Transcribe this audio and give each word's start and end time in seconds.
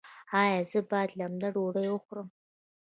ایا 0.41 0.59
زه 0.69 0.79
باید 0.89 1.09
لمده 1.19 1.49
ډوډۍ 1.55 1.87
وخورم؟ 1.89 2.27